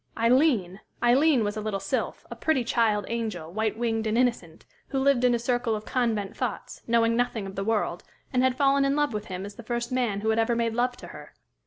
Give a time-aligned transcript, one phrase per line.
[0.17, 0.79] Aileen!
[1.03, 5.23] Aileen was a little sylph, a pretty child angel, white winged and innocent, who lived
[5.23, 8.03] in a circle of convent thoughts, knowing nothing of the world,
[8.33, 10.73] and had fallen in love with him as the first man who had ever made
[10.73, 11.33] love to her.